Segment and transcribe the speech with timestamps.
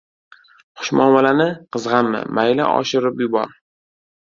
[0.81, 1.47] Hushmuomalani
[1.77, 3.59] qizg‘anma, mayli oshirib yubor.